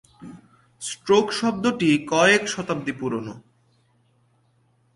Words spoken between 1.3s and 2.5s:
শব্দটি কয়েক